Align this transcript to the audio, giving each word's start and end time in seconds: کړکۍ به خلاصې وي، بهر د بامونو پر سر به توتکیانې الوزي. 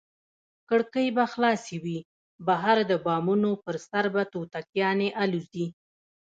کړکۍ 0.69 1.07
به 1.17 1.23
خلاصې 1.33 1.77
وي، 1.83 1.99
بهر 2.47 2.77
د 2.89 2.91
بامونو 3.05 3.51
پر 3.63 3.75
سر 3.87 4.05
به 4.13 4.23
توتکیانې 4.33 5.09
الوزي. 5.23 5.67